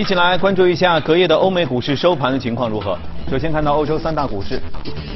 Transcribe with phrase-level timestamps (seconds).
[0.00, 2.96] 一起来关注一下隔夜的欧美股市收盘的情况如何。
[3.30, 4.58] 首先看到欧洲三大股市，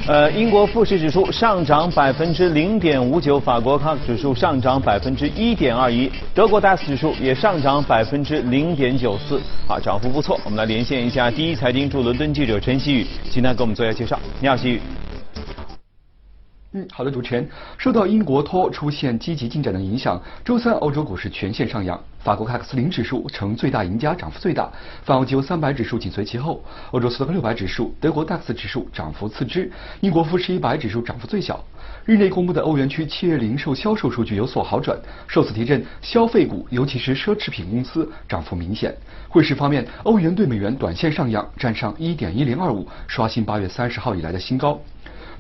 [0.07, 10.39] 呃，英国富时指数上涨百分之零点五九，法国 CAC 指数上涨百分之一点二一，德国 DAX 指数也上涨百分之零点九四，啊，涨幅不错。
[10.45, 14.21] 我们来连线一下第一财经驻伦敦记者陈曦宇，请他给我们做一下介绍。
[14.39, 14.81] 你好，曦宇。
[16.77, 17.49] 嗯，好的，主持人。
[17.79, 21.99] 受到英国脱欧出现积极进展的影响，周三欧洲股市全线上扬。
[22.19, 24.73] 法国 CAC 四零指数呈最大赢家，涨幅最大；
[25.05, 26.65] 泛欧 G 三百指数紧随其后。
[26.91, 31.65] 欧洲斯托克六百指数、德国 DAX 指数涨幅次之，英国富时一百指数涨幅最小。
[32.05, 38.93] 日内公布的欧元区七月零售销售数据有所好转，受此提振，消费股尤其是奢侈品公司涨幅明显。
[39.29, 44.81] 汇市方面，欧元对美元短线上扬，站上一点一零二五，刷新八月三十号以来的新高。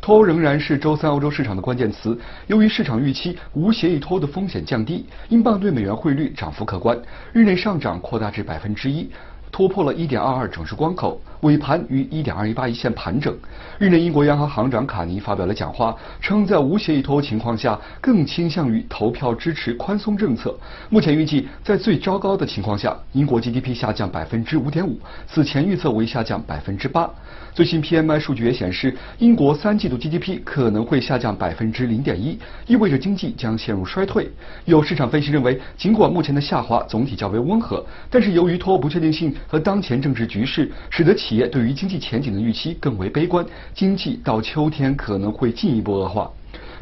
[0.04, 2.14] 脱欧仍然是周三欧洲市场的关键词。
[2.46, 6.94] 由于市场预期无协议脱欧的风险降低，英镑对美元汇率涨幅可观，
[7.32, 9.10] 日内上涨扩大至百分之一。
[9.50, 13.34] 突破了1.22整数关口，尾盘于1.218一线盘整。
[13.78, 20.54] 日内，英国央行行长卡尼发表了讲话，称在无协议脱欧情况下，更倾向于投票支持宽松政策。
[20.90, 27.08] 目前预计，在最糟糕的情况下，英国 GDP 下降百分之五点五此前预测为下降百分之八。
[27.54, 34.28] 最新 PMI 数据也显示，英国三季度 GDP 可能会下降百分之零点一意味着经济将陷入衰退。
[34.64, 39.32] 有市场分析认为，尽管目前的下滑总体较为温和，但是由于脱欧不确定性。
[39.46, 46.28] 和当前政治局势，使得企业对于经济前景的预期更为悲观，经济到秋天可能会进一步恶化。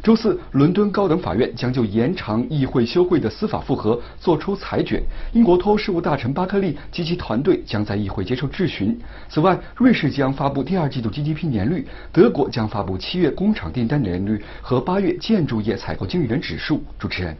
[0.03, 5.01] 周四，伦敦高等法院将就延长议会休会的司法复核作出裁决。
[5.31, 8.99] 英国脱欧事务大臣巴克利及其团队将在议会接受质询。
[9.29, 16.83] 此外，瑞士将发布第二季度 GDP 年率，德国将发布七月工厂订单年率和八月建筑业采购经理人指数。
[16.99, 17.37] 主持人。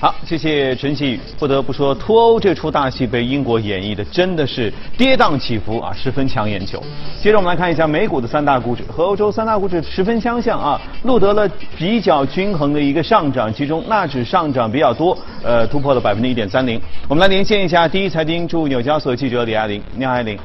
[0.00, 1.20] 好，谢谢陈曦宇。
[1.40, 6.80] 不得不说，脱欧这出大戏被英国演绎的真的是跌宕起伏啊，十分抢眼球。
[7.20, 16.80] 接着我们来看一下美股的三大股指，和欧洲三大股指十分相像啊，录得了比较均衡的一个上涨，其中纳指上涨比较多，呃，突破了百分之一点三零。
[17.08, 20.38] 我们来连线一下第一财经驻纽交所记者李爱玲，你好，爱玲。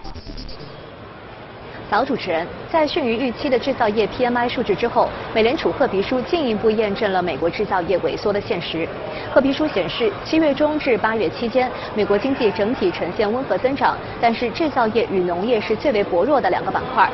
[1.93, 8.89] 老，主持人，在逊于预期的制造业 PMI 数据之后，美联储褐皮书进一步验证了美国制造业萎缩的现实。
[9.31, 17.07] 褐皮书显示，七月中至八月期间，美国经济整体呈现温和增长，但是制造业与农业是最为薄弱的两个板块。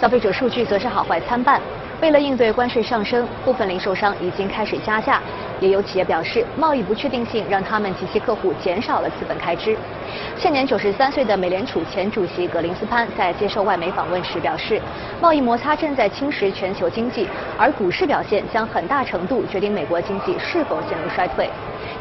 [0.00, 1.60] 消费者数据则是好坏参半。
[2.00, 5.20] 为了应对关税上升，部分零售商已经开始加价，
[5.60, 9.76] 也有企业表示，贸易不确定性让他们及其客户减少了资本开支。
[10.36, 14.80] 现年九十三岁的美联储前主席格林斯潘在接受外媒访问时表示，
[15.20, 17.28] 贸易摩擦正在侵蚀全球经济，
[17.58, 21.48] 而股市表现将很大程度决定美国经济是否陷入衰退。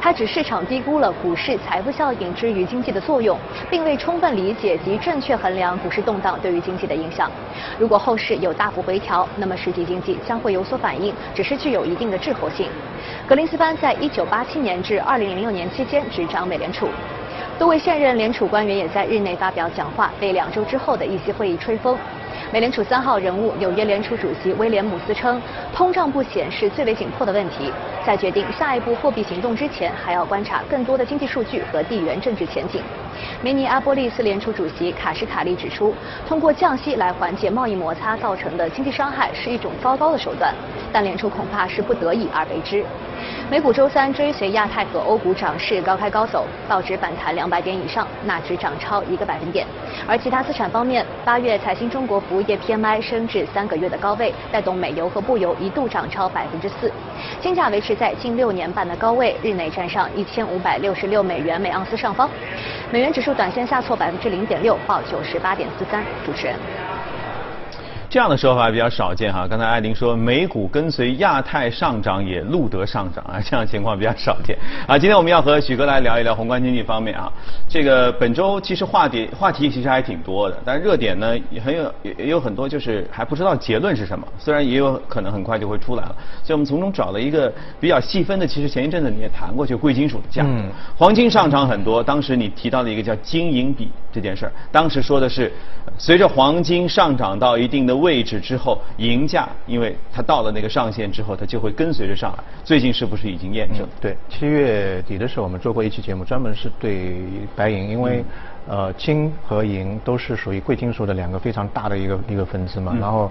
[0.02, 3.38] 他指市场低估了股市财富效应之于经济的作用，
[3.70, 7.30] 并未充分理解及正确衡量股市动荡对于经济的影响。
[7.78, 12.70] 如果后市有大幅回调，那么实体经济将会有所反应，只是具有一定的滞后性。
[13.28, 16.88] 格林斯潘在一九八七年至二零零六年期间执掌美联储，
[17.58, 21.98] 多位现任联储官员也在日内发表讲话，为两周之后的议息会议吹风。
[22.52, 25.40] 美联储三号人物纽约联储主席威廉姆斯称，
[25.74, 27.72] 通胀不显是最为紧迫的问题，
[28.09, 32.81] 在决定下一步货币行动之前，还要观察更多的经济数据和地缘政治前景。
[33.40, 35.94] 明尼阿波利斯联储主席卡什卡利指出，
[36.28, 40.52] 通过降息来缓解贸易摩擦造成的经济伤害是一种糟糕的手段，
[40.92, 42.84] 但联储恐怕是不得已而为之。
[43.50, 49.66] 美股周三追随亚太和欧股涨势高开高走，道指反弹两百点以上，纳指涨超一个百分点。
[50.07, 56.91] 而其他资产方面，八月财新中国服务业 PMI 升至三个月的高位，带动美油和布油一度涨超百分之四。
[57.41, 62.29] 金价维持在近六年半的高位，日内站上一千五百六十六美元每盎司上方。
[62.91, 66.03] 美元指数短线下挫百分之零点六，报九十八点四三。
[66.25, 66.55] 主持人。
[68.09, 69.46] 这样的说法比较少见哈。
[69.47, 74.58] 刚才艾琳说美股跟随亚太上涨也录得上涨啊， 这样情况比较少见
[74.88, 74.97] 啊。
[74.97, 77.32] 今天我们要和许哥来聊一聊宏观经济方面啊。
[77.67, 86.16] 这个本周其实话题话题其实还挺多的，但热点呢也很有也有很多就是还不知道结论是什么，虽然也有可能很快就会出来了。
[86.44, 90.50] 所以我们从中找了一个比较细分的，其实前一阵子你也谈过，就贵金属的价格，
[90.97, 92.02] 黄金上涨很多。
[92.02, 95.53] 当时你提到了一个叫金银比这件事儿，当时说的是
[95.99, 97.99] 随着黄金上涨到一定的。
[97.99, 102.43] 位置之后，银价因为它到了那个上限之后，它就会跟随着上来。
[102.63, 103.85] 最近是不是已经验证？
[103.99, 107.17] 对，七月底的时候我们做过一期节目，专门是对
[107.57, 108.23] 白银，因为
[108.69, 112.96] 呃金和银都是属于贵金属的两个非常大的一个一个分支嘛。
[113.01, 113.29] 然后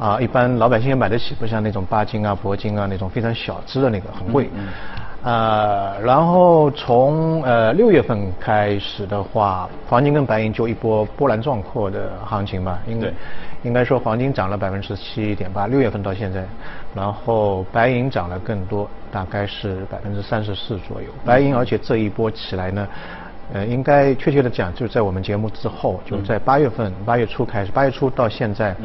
[0.00, 4.50] 啊，一般老百姓也买得起，不像那种钯金啊、铂金啊那种非常小资的那个很贵。
[5.24, 13.12] 呃，然后从呃六月份开始的话，黄金跟白银就一波波澜壮阔的行情吧，应该
[13.64, 16.44] 应该说黄金涨了百分之七点八，六月份到现在，
[16.94, 21.08] 然后白银涨了更多，大概是百分之三十四左右。
[21.24, 22.88] 白银而且这一波起来呢，
[23.52, 28.76] 呃，应该确切的讲，就是在我们节目之后，就在八月份八月初开始，八月初到现在。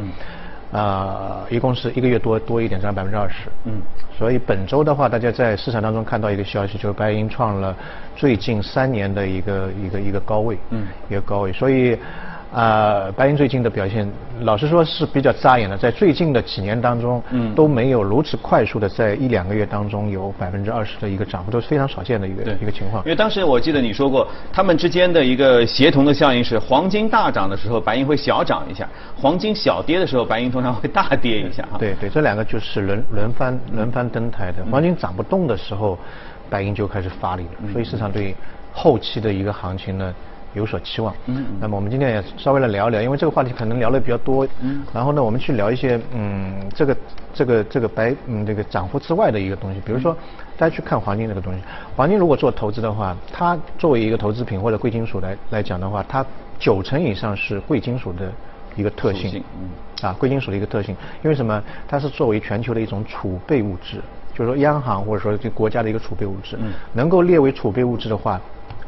[0.74, 3.48] 啊，一共是一个月多多一点，占百分之二十。
[3.64, 3.82] 嗯，
[4.18, 7.76] 所以本周的话，大家在市场当中看到一个消息，就是白银创了
[8.16, 11.98] 最近三年的一个一个一个高位，嗯，一个高位，所以。
[12.54, 14.08] 啊，白银最近的表现，
[14.42, 23.04] 老实说是比较扎眼的，在最近的几年当中，嗯，都没有如此快速的在一两个月当中有百分之二十的一个涨幅，都是非常少见的一个一个情况。
[23.06, 28.86] 因为当时我记得你说过，他们之间的一个协同的效应是，黄金大涨的时候，白银会小涨一下；
[29.20, 31.68] 黄金小跌的时候，白银通常会大跌一下。
[31.80, 34.64] 对对，这两个就是轮轮番轮番登台的。
[34.72, 35.98] 黄金涨不动的时候，
[36.52, 38.36] 白银就开始发力了，所以市场对
[38.72, 40.14] 后期的一个行情呢。
[40.54, 41.14] 有所期望。
[41.26, 41.46] 嗯。
[41.60, 44.48] 那么我们今天也稍微来聊聊，因为这个话题可能聊的比较多。
[44.62, 44.84] 嗯。
[44.94, 46.98] 然后呢，我们去聊一些嗯，这个
[47.34, 50.16] 这个这个白嗯这个涨幅之外的一个东西，比如说
[50.58, 51.60] 大家去看黄金这个东西。
[51.96, 56.26] 黄金如果做投资的话，它作为一个投资品或者贵金属来来讲的话，它
[56.60, 58.32] 九成以上是贵金属的
[58.76, 59.44] 一个特性。
[59.60, 59.70] 嗯。
[60.08, 61.64] 啊，贵金属的一个特性，因为什么？
[61.88, 64.02] 它是作为全球的一种储备物质，
[64.36, 66.58] 就是说央行或者说这国家的一个储备物质。
[66.60, 66.74] 嗯。
[66.94, 68.40] 能够列为储备物质的话。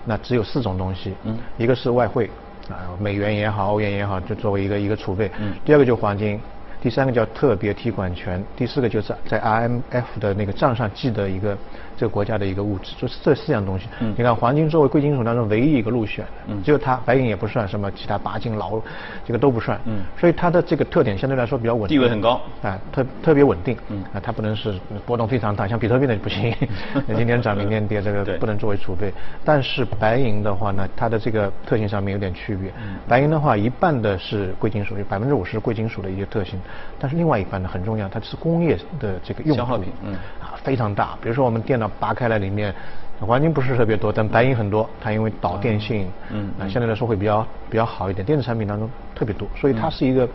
[0.05, 2.29] 那只有四种东西，嗯，一个是外汇，
[2.69, 6.39] 啊，美元也好，欧元也好，就作为一个一个储备，嗯，第二个就黄金。
[6.81, 11.57] 第三个叫特别提款权，第四个就是在 IMF 的那个账上记的一个
[11.97, 13.87] 这个国家的一个物质，就是这四样东西。
[13.99, 18.79] 嗯你看黄金作为贵金属当中唯一一个入选的，只有它，白银也不算，什么其他钯金、劳
[19.25, 19.79] 这个都不算。
[19.85, 23.77] 嗯所以它的这个特点相对来说比较稳定，地位很高，啊，特特别稳定。
[23.89, 24.73] 嗯啊，它不能是
[25.05, 26.53] 波动非常大，像比特币那不行，
[27.15, 29.13] 今天涨明天跌，这个不能作为储备。
[29.43, 32.69] 但是白银的话呢，它的这个特性上面有点区别。
[32.81, 36.59] 嗯白银的话，一半的是贵金属，有百分之五十贵金属的一些特性。
[36.99, 41.17] 但是另外一半呢很重要，它是工业的这个用消耗品，嗯，啊非常大。
[41.21, 42.73] 比如说我们电脑拔开来里面，
[43.19, 44.89] 黄金不是特别多，但白银很多。
[44.99, 48.25] 它因为导电性，嗯，啊相对来说会比较比较好一点。
[48.25, 50.27] 电子产品当中特别多，所以它是一个，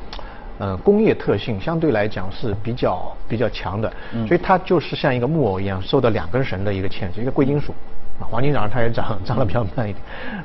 [0.58, 3.93] 呃工业特性相对来讲是比较比较强的。
[4.26, 7.75] 所以它就是像一个木偶一样，受到两根绳的一个牵制，一个贵金属，
[8.19, 9.96] 黄金涨它也涨，涨得比较慢一点。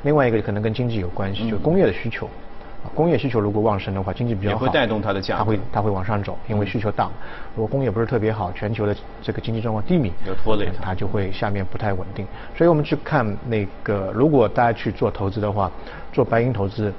[0.02, 2.28] 另外一个可能跟经济有关系，就工业的需求。
[2.94, 7.10] 工业需求如果旺盛的话，经济比较好，也会带动它的价，它会它会往上走，因为需求大。
[7.54, 12.26] 如果工业不是特别好，全球的这个经济状况低迷，有拖累，它就会下面不太稳定。
[12.56, 15.70] 所以我们去看那个，如果大家去做投资的话，
[16.12, 16.92] 做白银投资，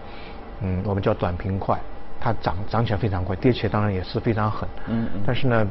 [0.62, 1.80] 嗯，我们叫短平快，
[2.20, 4.68] 它涨涨起来非常快，跌起来当然也是非常狠。
[4.88, 5.22] 嗯嗯。
[5.26, 5.68] 但是呢。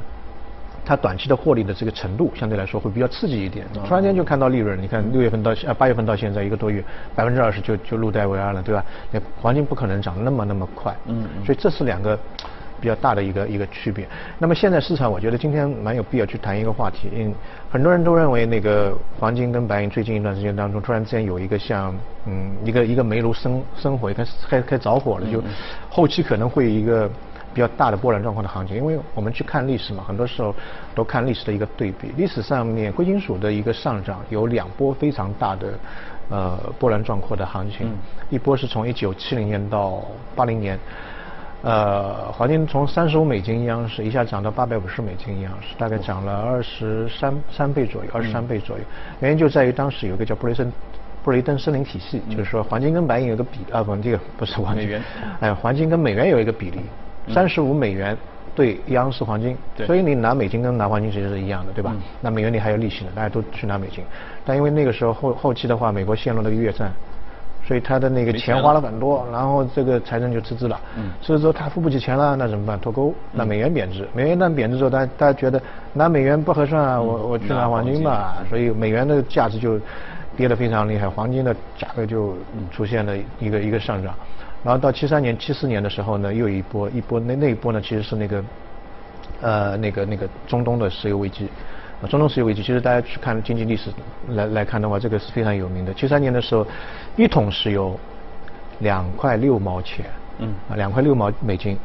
[0.87, 6.81] 它短期的获利的这个程度相对来说会比较刺激一点，突然间就看到利润，你看六月份到呃八月份到现在一个多月，
[7.13, 8.85] 百分之二十就就入袋为安了，对吧？
[9.11, 12.17] 那黄金不可能涨那么那么快，嗯，所以这是两个
[12.81, 14.07] 比较大的一个一个区别。
[14.39, 17.35] 那么现在市场，我觉得今天蛮有必要去谈一个话题，嗯
[17.69, 21.93] 很多人都认为那个黄金跟白银最近一段时间当中，突然之间有一个像
[22.27, 25.43] 嗯一个一个煤炉生生火，开始开开着火了，就
[25.91, 27.11] 后期可能会一个。
[27.57, 30.55] 比较大的波澜状况的行情，因为我们去看历史嘛，很多时候
[30.95, 32.13] 都看历史的一个对比。
[32.15, 35.69] 历史上面贵金属的一个上涨有两波非常大的
[36.29, 37.91] 呃波澜壮阔的行情，
[38.29, 40.03] 一波是从一九七零年到
[40.35, 40.79] 八零年，
[41.63, 48.85] 呃，黄金从三十五美金一盎司一下涨到八百五十美金一盎司，大概涨了二十三三倍左右，二十三倍左右。
[49.21, 50.71] 原因就在于当时有一个叫布雷森
[51.25, 55.01] 布雷登森林体系，就是说黄金跟白银有一个比啊不这个不是黄金，
[55.41, 56.81] 哎黄金跟美元有一个比例。
[57.33, 58.17] 三十五美元
[58.55, 59.57] 兑一盎司黄金，
[59.87, 61.93] 所以你拿美金跟拿黄金其实是一样的，对吧？
[62.21, 64.03] 那美元你还有利息呢，大家都去拿美金。
[64.45, 66.91] 但因为那个时候后后期的话，美国陷入了越战，
[67.67, 70.81] 所以他的那个钱花了很多，然后这个财政就赤字了。
[71.21, 72.79] 赤字之后他付不起钱了，那怎么办？
[72.81, 73.13] 脱钩。
[73.33, 75.61] 那美元贬值，美元一旦贬值之后，大家大家觉得
[75.93, 78.39] 拿美元不合算啊，我我去拿黄金吧。
[78.49, 79.79] 所以美元的价值就
[80.37, 82.35] 跌得非常厉害，黄金的价格就
[82.71, 84.15] 出现了一个一个上涨。
[84.65, 88.45] 然后到七三年、七四年的时候呢，又一波一波，那那一波呢，其实是那个，
[89.41, 91.49] 呃，那个那个中东的石油危机，
[92.09, 93.91] 中东石油危机，其实大家去看经济历史
[94.31, 95.95] 来来看的话，这个是非常有名的。
[95.95, 96.67] 七三年的时候，
[97.17, 97.99] 一桶石油
[98.81, 100.07] 两块六毛钱，
[100.39, 101.79] 嗯，啊，两块六毛美金，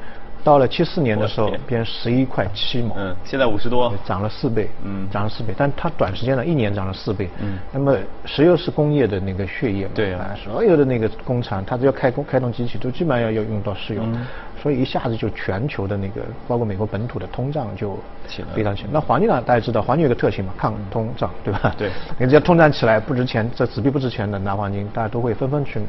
[0.44, 5.08] 到了七四年的时候变十一块七毛，嗯，现在五十多，涨了四倍，嗯。
[5.12, 7.58] 涨了四倍，但它短时间呢，一年涨了四倍，嗯。
[7.72, 7.96] 那么
[8.26, 10.36] 石油是工业的那个血液嘛，对啊。
[10.44, 14.26] 所有的那个工厂，它只要开工开动机器，都基本上要要用到石油，嗯。
[14.62, 18.54] 所以一下子就全球的那个，包括美国本土的通胀就起来了。
[18.54, 18.90] 非常起来。
[18.92, 21.74] 那黄金呢，大家知道，黄金有个特性嘛，抗通胀，对吧？
[21.78, 21.90] 对。
[22.20, 25.80] 你只要通胀起来不值钱，这纸币不值钱的拿黄金，大家都会纷纷去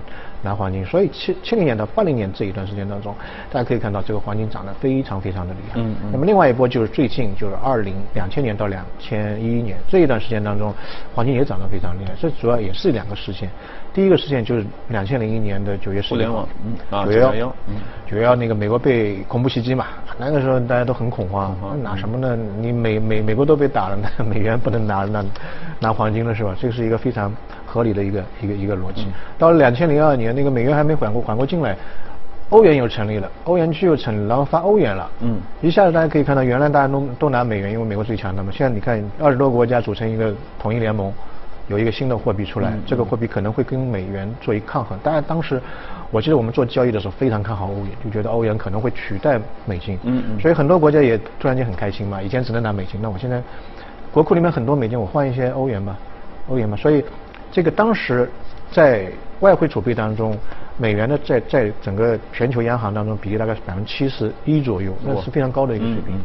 [0.43, 0.85] 拿黄金。
[0.85, 3.15] 所以七七零年到八零年这一段时间当中，
[3.51, 5.81] 大家可以看到这个黄金涨得非常非常的厉害。
[5.81, 10.75] 嗯嗯那么另外一波就是最近就是二零两千年到两千一一年这一段时间当中，
[11.15, 12.13] 黄金也涨得非常厉害。
[12.21, 13.49] 这主要也是两个事件。
[13.95, 17.75] 第一个事件就是两千零一年的九月十互联网，嗯啊九月911嗯
[18.09, 19.87] 九月幺那个美国被恐怖袭击嘛，
[20.19, 22.37] 那个时候大家都很恐慌，恐慌那拿什么呢？
[22.59, 25.23] 你美美美国都被打了，那美元不能拿那
[25.79, 26.57] 拿黄金了是吧？
[26.59, 27.31] 这是一个非常
[27.73, 29.05] 合理的一个一个一个逻辑。
[29.07, 31.75] 嗯到了两千零二年，那个美元还没缓过缓过劲来。
[32.51, 38.53] 欧元又成立了，欧元区又成立，然后发欧元了，嗯一下子大家可以看到，原来大家都都拿美元，因为美国最强的嘛。
[38.53, 41.11] 现在你看，二十多个国家组成一个统一联盟，
[41.69, 44.99] 有一个新的货币出来，嗯这个货币可能会跟美元做一抗衡。
[45.03, 45.59] 当然，当时
[46.11, 49.99] 我记得我们做交易的时候非常看好欧元，就觉得欧元可能会取代美金。
[50.03, 53.41] 嗯嗯所以很多国家也突然间很开心嘛，以前只能拿美金，那我现在
[54.13, 55.97] 国库里面很多美金，我换一些欧元吧，
[56.49, 56.77] 欧元吧。
[56.77, 57.03] 所以
[57.53, 58.29] 这个当时
[58.73, 59.07] 在
[59.41, 60.37] 外汇储备当中，
[60.79, 66.19] 美元呢在在整个全球央行当中比例大概是百分之七十一左右，那是非常高的一个水平。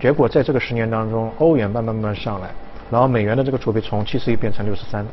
[0.00, 2.50] 结果在这个十年当中，欧元慢慢慢慢上来，
[2.90, 5.06] 然后美元的这个储备从七十一变成六十三，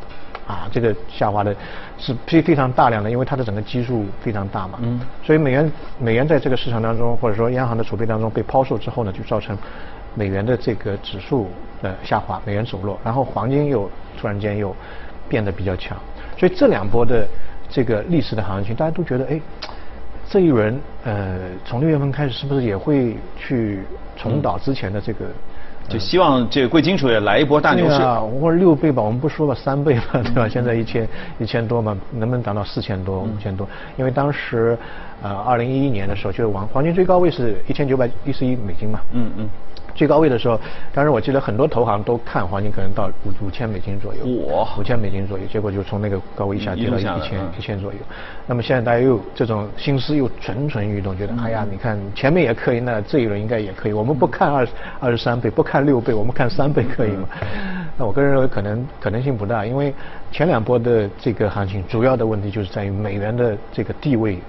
[0.47, 1.55] 啊，这个下滑的
[1.99, 4.79] 是非非常大量的，因为它的整个基数非常大嘛。
[4.81, 9.55] 嗯所以美元美元在这个市场当中，或者说央行的储备当中被抛售之后呢，就造成
[10.15, 11.47] 美元的这个指数
[11.83, 13.87] 的下滑，美元走弱，然后黄金又
[14.19, 14.75] 突然间又
[15.31, 15.97] 变得比较强，
[16.37, 17.25] 所以这两波的
[17.69, 19.39] 这个历史的行情，大家都觉得哎。
[20.33, 23.83] 这一轮，呃，从六月份开始，是不是也会去
[24.15, 25.25] 重蹈之前的这个？
[25.89, 27.97] 就希望这个贵金属也来一波大牛市。
[27.97, 30.47] 对啊，或者六倍吧，我们不说吧，三倍吧，对吧？
[30.47, 31.05] 现在一千
[31.37, 33.67] 一千多嘛，能不能涨到四千多、五千多？
[33.97, 34.77] 因为当时，
[35.21, 39.01] 呃，二零一一年的时候，就是黄黄金最高位是一千九百一十一美金嘛。
[39.11, 39.49] 嗯嗯。
[39.93, 40.59] 最高位的时候，
[40.93, 47.99] 当时我记得很多投行都看黄金可能到五五千美金左右，哇五千美金左右，结果就从那个高位一下跌到一千嗯一千左右。
[48.47, 53.93] 那么现在大家又这种心思又蠢蠢欲动，觉得哎呀，你看前面也可以，那这一轮应该也可以。
[53.93, 54.67] 我们不看二
[54.99, 57.27] 二十三倍，不看六倍，我们看三倍可以吗？
[57.97, 59.93] 那我个人认为可能可能性不大，因为
[60.31, 64.39] 前两波的这个行情主要的问题就是在于美元的这个地位。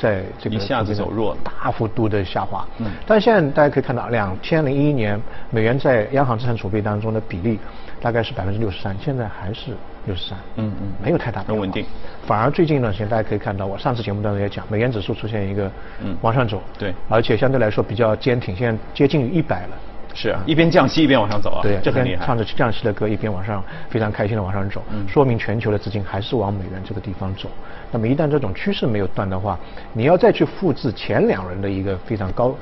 [0.00, 2.66] 在这个一下子走弱大幅度的下滑。
[2.78, 7.58] 嗯但现在大家可以看到，两千零一年美元在央行资产储备当中的比例
[8.00, 9.72] 大概是百分之六十三，现在还是
[10.06, 10.38] 六十三。
[10.56, 11.84] 嗯嗯没有太大的很稳定。
[12.26, 15.70] 反而最近一段时间，大家可以看到，我上次节目当中也讲，美元指数出现一个
[16.02, 16.62] 嗯往上走。
[16.78, 19.76] 对而且相对来说比较坚挺，现在接近于一百了。
[20.16, 22.14] 是啊，一边降息一边往上走啊，对，这很厉害。
[22.14, 27.50] 一边唱着降息的歌，一边往上非常开心的往上走，嗯说明全球的资金还是往美元这个地方走。
[27.92, 29.58] 那么一旦这种趋势没有断的话，
[29.92, 32.56] 你要再去复制前两轮的一个非常高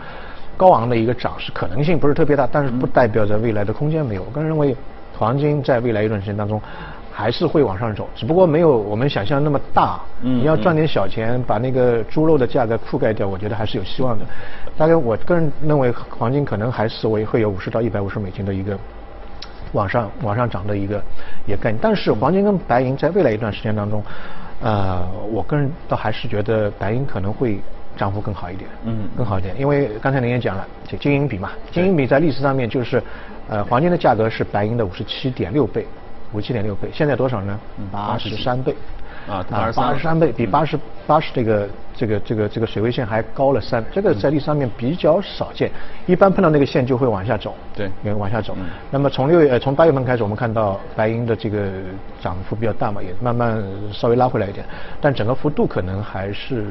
[0.56, 4.22] 高昂的一个涨势，可能性不是特别大，但是不代表着未来的空间没有。
[4.24, 4.76] 我个人认为，
[5.16, 6.60] 黄金在未来一段时间当中。
[7.16, 10.00] 还是会往上走，只不过没有我们想象那么大。
[10.20, 14.26] 嗯你要赚点小钱，把那个猪肉的价格覆盖掉，我觉得还是有希望的。
[14.76, 18.76] 大概我个人认为，黄金可能还是会会有五十到一百五十美金的一个
[19.72, 21.00] 往上往上涨的一个
[21.46, 21.78] 一个概念。
[21.80, 24.02] 但是黄金跟白银在未来一段时间当中，
[24.60, 27.60] 呃，我个人倒还是觉得白银可能会
[27.96, 29.54] 涨幅更好一点，嗯更好一点。
[29.56, 33.00] 因为刚才您也讲了，就金银比嘛，金银比在历史上面就是，
[33.48, 35.86] 呃，黄金的价格是白银的五十七点六倍，
[36.34, 37.86] 五七点六倍，现在多少呢嗯？
[37.92, 38.74] 八十三倍。
[39.28, 45.70] 啊八十三倍，比嗯八十八十这个这个这个这个水位线还高了三，这个在历史上面比较少见，
[46.06, 48.66] 一般碰到那个线就会往下走，对也往下走嗯。
[48.90, 51.68] 那么从六月呃从八月份开始，我们看到白银的这个
[52.20, 54.64] 涨幅比较大嘛，也慢慢稍微拉回来一点，
[55.00, 56.66] 但整个幅度可能还是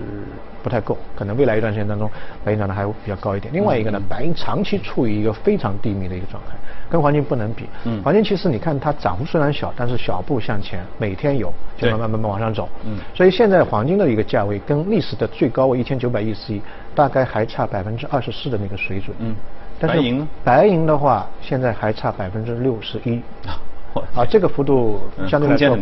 [0.61, 2.09] 不太够，可能未来一段时间当中，
[2.43, 3.53] 白银涨得还会比较高一点。
[3.53, 6.55] 另外一个呢，白银长期处于一个非常低迷的一个状态，
[6.89, 7.65] 跟黄金不能比。
[7.85, 11.47] 嗯黄金其实你看它涨幅虽然小，但是小步向前，每天有，
[11.77, 12.67] 就对慢慢慢慢往上走。
[12.85, 16.61] 嗯所以现在黄金的一个价位跟历史的最高位一千九百一十一，
[16.95, 19.15] 大概还差百分之二十四的那个水准。
[19.19, 19.35] 嗯
[19.79, 23.21] 但是白银呢白银的话，现在还差百分之六十一。
[23.93, 25.75] 我啊，这个幅度嗯相对来说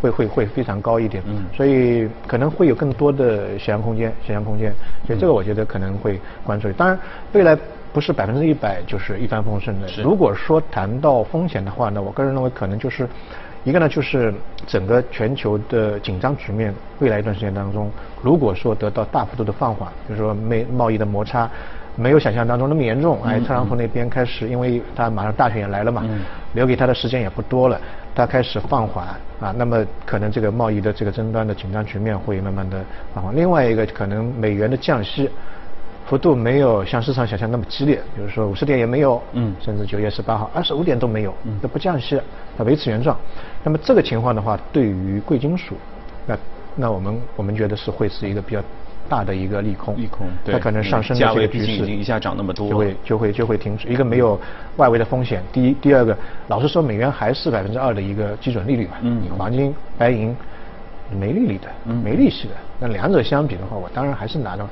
[0.00, 4.72] 会会会会非常高一点，嗯所以可能会有更多的想象空间，想象空间，
[5.06, 6.72] 所以这个我觉得可能会关注。
[6.72, 6.98] 当然，
[7.32, 7.54] 未来
[7.92, 9.88] 不不是百分之一百就是一帆风顺的。
[10.04, 13.08] 如果说谈到风险的话呢，我个人认为可能就是
[13.64, 14.32] 一个呢，就是
[14.66, 17.90] 整个全球的紧张局面，未来一段时间当中，
[18.22, 21.50] 如果说得到大幅度的放缓，比如说美贸易的摩擦
[21.96, 26.04] 没有想象当中那么严重，哎，特朗普那边开始，因为他马上大选也来了嘛，
[26.54, 27.78] 留给他的时间也不多了，
[28.14, 29.06] 他开始放缓
[29.40, 33.36] 啊，那么可能这个贸易的这个争端的紧张局面会慢慢的放缓。
[33.36, 35.28] 另外一个可能美元的降息。
[36.08, 42.18] 幅度没有像市场想象那么激烈，比如说五十点也没有，嗯，甚至九月十八号二十五点都没有，嗯，那不降息，
[42.56, 43.14] 它维持原状。
[43.62, 45.76] 那么这个情况的话，对于贵金属，
[46.24, 46.38] 那
[46.74, 48.62] 那我们我们觉得是会是一个比较
[49.06, 53.86] 大的一个利空，利空，对，它可能上升的这个局势已经一下涨那么多，就会就会就会停止。
[53.86, 54.40] 一个没有
[54.76, 60.34] 外围的风险，第一，第二个，老实说，美元还是百分之二的一个基准利率嘛，嗯，黄金、白银
[61.12, 61.68] 没利率的，
[62.02, 64.66] 没利息的，那两者相比的话，我当然还是拿到。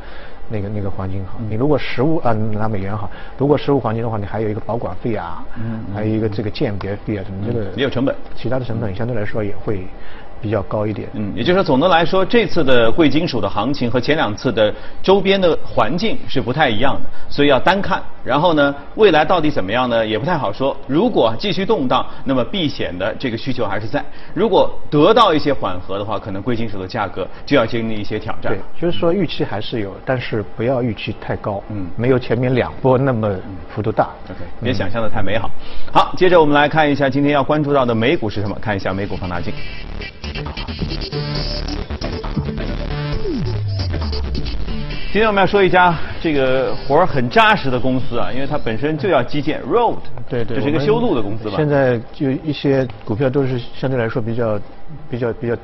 [0.49, 5.45] 那个那个黄金好，你如果实物啊拿美元好，如果实物黄金的话，你还有一个保管费啊，
[5.95, 9.87] 还有一个这个鉴别费啊，什么这个也有成本，其他的成本相对来说也会。
[10.47, 14.73] 比较高一点，嗯，也就是说，总的来说，这次的贵金属的行情和前两次的
[15.03, 18.01] 周边的环境是不太一样的，所以要单看。
[18.23, 20.07] 然后呢，未来到底怎么样呢？
[20.07, 20.77] 也不太好说。
[20.87, 24.01] 如果继续动荡，那么避险的这个需求还是在；
[24.35, 28.53] 如果得到一些缓和的话，可能贵金属的价格就要经历一些挑战。
[28.53, 33.29] 对，就是说预期还是有，但是不要预期太高，嗯，没有前面两波那么
[33.69, 34.11] 幅度大。
[34.31, 35.51] OK，别想象的太美好。
[35.93, 38.57] 好，接着我们来看一下今天要关注到的美股是什么？
[38.61, 39.53] 看一下美股放大镜。
[45.13, 49.97] 今天我们要说一家这个活儿很扎实的公司啊，因为它本身就要基建，road，
[50.29, 51.55] 对对，这是一个修路的公司吧？
[51.57, 54.61] 现在就一些股票都是相对来说比较
[55.09, 55.57] 比较比较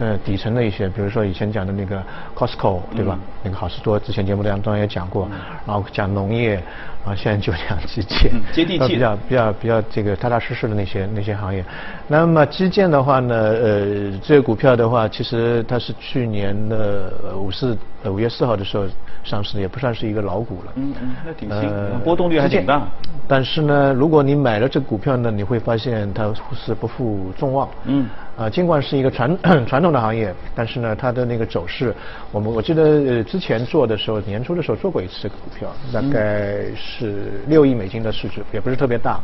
[0.00, 2.02] 呃底层的一些，比如说以前讲的那个
[2.34, 3.16] Costco，对吧？
[3.44, 5.28] 那个好事多之前节目当中也讲过，
[5.64, 6.60] 然后讲农业。
[7.02, 11.64] 啊，现在就讲基建，接地气，比较比较比较这个踏踏实实的那些那些行业。
[12.06, 18.84] 那么基建的话呢，呃，这个股票的话，其实它是去年的五四五月四号的时候
[19.24, 20.72] 上市的，也不算是一个老股了。
[20.74, 21.70] 嗯嗯，那挺新，
[22.04, 22.86] 波动率还挺大。
[23.26, 27.66] 但是呢，如果你买了这股票呢，你会发现它是不负众望。
[27.84, 28.06] 嗯。
[28.40, 31.94] 啊，尽管是一个传 传统的行业，但是呢，它的那个走势，
[32.32, 39.20] 我们我记得呃之前做的时候，年初的时候做过一次这个股票，大概是六亿美金的市值，也不是特别大，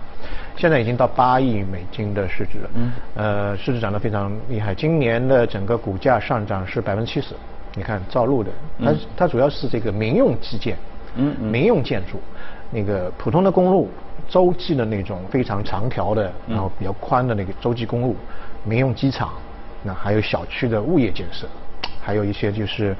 [0.54, 2.70] 现在已经到八亿美金的市值了。
[2.74, 2.92] 嗯。
[3.14, 7.34] 呃，市值涨得非常厉害，今年的整个股价上涨是百分之七十。
[7.74, 8.50] 你看造路的，
[8.84, 10.76] 它它主要是这个民用基建，
[11.14, 12.20] 嗯，民用建筑，
[12.70, 13.88] 那个普通的公路，
[14.28, 18.14] 洲际的那种非常长条的，然后比较宽的那个洲际公路。
[18.66, 19.30] 民用机场，
[19.82, 21.46] 那还有小区的物业建设，
[22.02, 22.94] 还有一些就是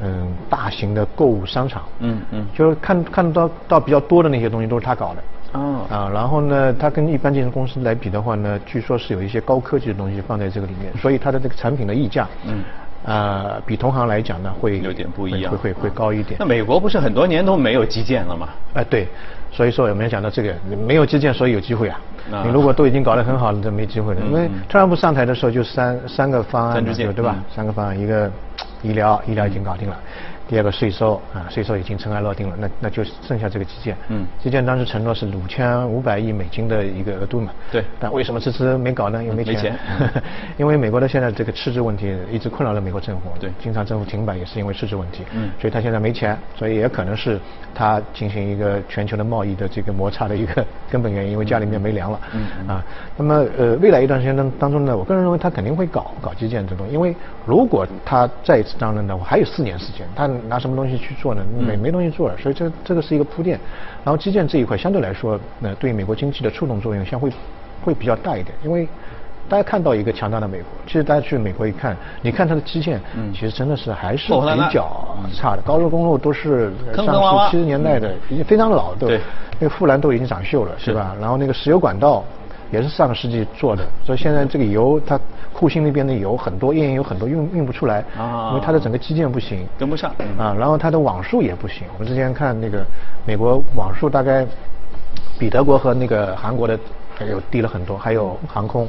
[0.00, 5.22] 嗯大型的购物商场，嗯嗯，就是看看到到比较多的那些东西都是他搞的。
[5.52, 5.86] 哦。
[5.88, 12.64] 啊，然后呢，他跟一般建筑公司来比的话呢，据说是有一些高科技的东西放在这个里面， 所以它的这个产品的溢价，嗯，
[13.06, 16.36] 啊，比同行来讲呢会有点不一样，会会会高一点。
[16.40, 18.48] 那美国不是很多年都没有基建了吗？
[18.74, 19.06] 哎，对。
[19.54, 20.54] 所以说有没有讲到这个？
[20.86, 22.00] 没有基建，所以有机会啊！
[22.44, 24.20] 你如果都已经搞得很好了，就没机会了。
[24.20, 27.36] 因为特朗普上台的时候就三三个方案，对吧？
[27.54, 28.30] 三个方案，一个
[28.82, 29.96] 医疗，医疗已经搞定了。
[30.48, 33.96] 第二个税收啊，税收已经尘埃落定了，那那就剩下这个基建。
[34.08, 37.52] 嗯，基建当时承诺是五千五百亿美金的一个额度嘛。
[37.70, 37.82] 对。
[37.98, 39.22] 但为什么迟迟没搞呢？
[39.22, 39.54] 因为没钱。
[39.54, 39.78] 没钱。
[40.58, 43.30] 因为美国的现在这个赤字问题一直困扰了美国政府。
[43.40, 43.50] 对。
[43.62, 45.22] 经常政府停摆也是因为赤字问题。
[45.32, 45.48] 嗯。
[45.60, 47.40] 所以他现在没钱，所以也可能是
[47.74, 52.20] 他进行一个全球的贸易的这个摩擦的一个根本原因，因为家里面没粮了。
[52.34, 52.68] 嗯。
[52.68, 52.84] 啊，
[53.16, 57.14] 那么呃，未来一段时间当当中呢，我个人认为他肯定会搞搞基建这种，因为
[57.46, 60.31] 如果他再一次当任的话，还有四年时间，他。
[60.48, 61.42] 拿什么东西去做呢？
[61.66, 63.58] 没没东西做了，所以这这个是一个铺垫。
[64.04, 67.30] 然后基建这一块相对来说，那对美国经济的触动作用相会
[67.84, 68.54] 会比较大一点。
[68.64, 68.88] 因为
[69.48, 73.00] 大家看到一个强大的美国，其实大家去美国一看，你看它的基建，
[73.32, 75.62] 其实真的是还是比较差的。
[75.62, 79.20] 高速公路都是上世七十年代的，已经非常老，对
[79.58, 81.16] 那个护栏都已经长锈了，是吧？
[81.20, 82.24] 然后那个石油管道。
[82.72, 85.20] 也是上个世纪做的，所以现在这个油，它
[85.52, 88.02] 库欣那边的油很多，页岩油很多运运不出来，
[88.48, 90.56] 因为它的整个基建不行，跟不上啊。
[90.58, 92.82] 然后它的网速也不行，我们之前看那个
[93.26, 94.46] 美国网速大概
[95.38, 96.78] 比德国和那个韩国的
[97.14, 98.88] 还有低了很多，还有航空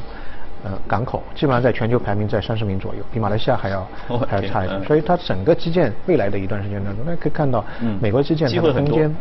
[0.63, 3.85] 呃港口基本上在全球排名在三十名左右，比马来西亚还要
[4.29, 4.81] 还要差一点。
[4.85, 7.63] 所以它整个基建未来的一段时间当中，大家可以看到
[7.99, 9.13] 美国基建它的空间。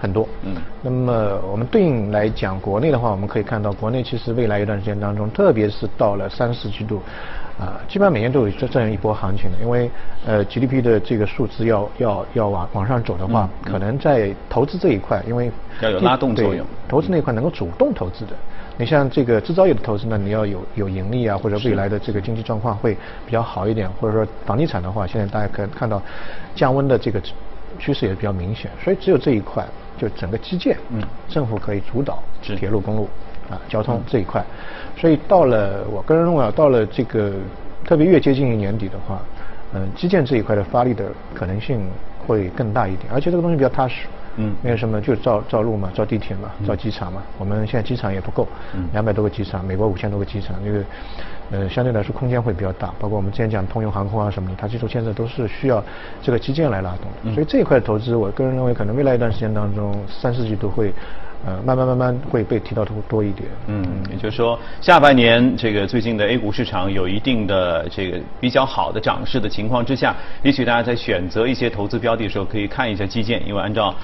[0.00, 0.26] 很多。
[0.42, 0.54] 嗯。
[0.82, 7.00] 那么我们对应来讲，国内的话，我们可以看到，国内其实未来一段时间当中，特别是到了三四季度，
[7.58, 9.56] 啊，基本上每年都有这这样一波行情的。
[9.62, 9.90] 因为
[10.26, 18.32] 呃 GDP 的这个数字要要要往往上走的话，可能在投资这一块，因为要有拉动作用，投资那一块能够主动投资的。
[18.78, 26.02] 你像这个制造业的投资呢，你要有有盈利啊，或者未来的这个经济状况会比较好一点，或者说房地产的话，现在大家可以看到
[26.54, 27.18] 降温的这个
[27.78, 29.64] 趋势也比较明显，所以只有这一块，
[29.98, 33.08] 就整个基建，嗯，政府可以主导铁路、公路
[33.50, 34.44] 啊交通这一块，
[34.96, 37.32] 所以到了我个人认为啊，到了这个
[37.84, 39.20] 特别越接近于年底的话，
[39.72, 41.80] 嗯，基建这一块的发力的可能性
[42.26, 44.06] 会更大一点，而且这个东西比较踏实。
[44.36, 45.00] 嗯，因为什么？
[45.00, 47.22] 就造造路嘛，造地铁嘛，造机场嘛。
[47.38, 48.46] 我们现在机场也不够，
[48.92, 50.84] 两百多个机场，美国五千多个机场，那个
[51.50, 52.92] 呃相对来说空间会比较大。
[52.98, 55.82] 包括我们之前讲通用航空啊什么的，它基础建设都是需要
[56.22, 57.34] 这个基建来拉动的。
[57.34, 60.92] 所以这一块投资，我个人认为可能未来一段时间当中，三四季度会。
[61.44, 63.48] 呃，慢慢慢慢会被提到多多一点。
[63.66, 73.94] 嗯，也就是说，下半年这个最近的 A 股市场有一定的这个比较好的涨势的情况之下，也许大家在选择一些投资标的的时候，可以看一下基建，因为按照。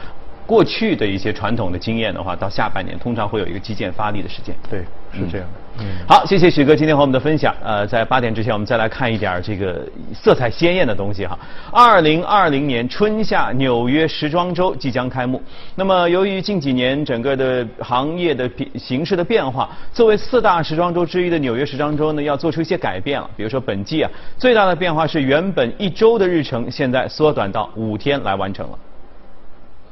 [0.46, 4.54] 过去的一些传统的经验的话，到下半年通常会有一个基建发力的时间。
[4.70, 4.80] 对，
[5.12, 5.62] 是这样的。
[5.78, 7.54] 嗯，好，谢谢许哥今天和我们的分享。
[7.64, 9.80] 呃，在八点之前，我们再来看一点这个
[10.12, 11.38] 色彩鲜艳的东西哈。
[11.72, 15.40] 二零二零年春夏纽约时装周即将开幕。
[15.74, 23.30] 那么，由于近几年整个的行业的形势的变化，作为四大时装周之一的纽约时装周呢，要做出一些改变了。
[23.34, 28.78] 比如说，本季啊，最大的变化是原本一周的日程，现在缩短到五天来完成了。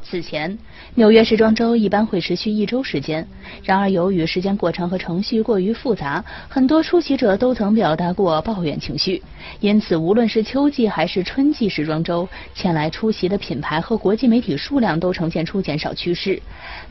[0.02, 0.58] 此前，
[0.94, 3.26] 纽约时装周一般会持续一周时间。
[3.62, 9.22] 然而，由于时间过长和程序过于复杂，很多出席者都曾表达过抱怨情绪。
[9.60, 16.40] 因此，无论是秋季还是春季时装周，前来出席的品牌和国际媒体数量都呈现出减少趋势。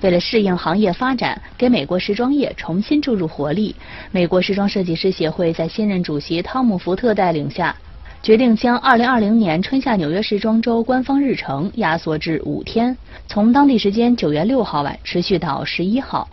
[0.02, 3.76] 为了适应行业发展，给美国时装业重新注入活力，
[4.12, 7.76] 美国时装设计师协会在新任主席汤姆·福特带领下。
[8.21, 12.95] 决定将2020年春夏纽约时装周官方日程压缩至五天，
[13.27, 16.27] 从当地时间9月6号晚持续到11号。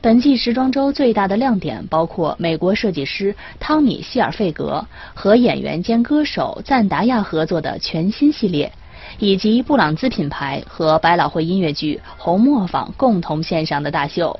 [0.00, 8.72] 本季时装周最大的亮点包括美国设计师汤米·希尔费格和演员兼歌手赞达亚合作的全新系列，
[9.18, 14.38] 以及布朗兹品牌和百老汇音乐剧《红磨坊》共同献上的大秀。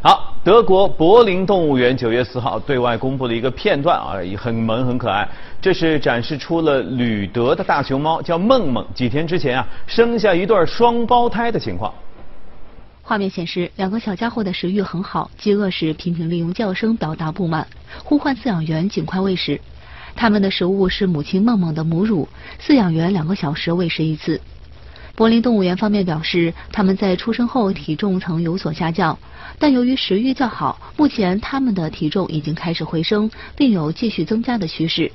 [0.00, 5.26] 好，德国柏林动物园九月四号对外公布了一个片段啊，很萌很可爱。
[5.58, 11.90] 这是展示出了吕德的大熊猫，叫梦梦，几天之前啊生下一对双胞胎的情况。
[13.00, 17.66] 画面显示，两个小家伙的食欲很好，饥饿时频频利用叫声表达不满，
[18.04, 19.58] 呼唤饲养员尽快喂食。
[20.14, 22.28] 他们的食物是母亲梦梦的母乳，
[22.60, 24.38] 饲养员两个小时喂食一次。
[25.16, 29.16] 柏林动物园方面表示，他们在出生后体重曾有所下降。
[29.58, 35.12] 但由于食欲较好，目前它们的体重已经开始回升，并有继续增加的趋势。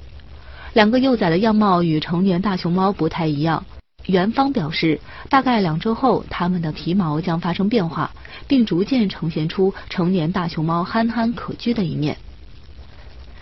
[0.73, 3.65] 两个幼崽的样貌与成年大熊猫不太一样。
[4.05, 8.09] 园方表示，大概两周后，它们的皮毛将发生变化，
[8.47, 12.15] 并逐渐呈现出成年大熊猫憨憨可掬的一面。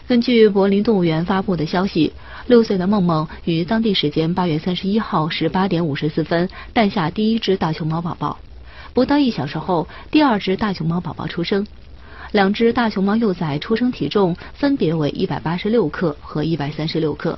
[0.08, 2.14] 根据柏林动物园发布的消息，
[2.46, 8.38] 六岁的梦梦于当地时间八月三十一号十八点五十四分诞下第一只大熊猫宝宝。
[8.94, 11.68] 不到一小时后，第二只大熊猫宝宝出生。
[12.32, 17.36] 两只大熊猫幼崽出生体重分别为一百八十六克和一百三十六克。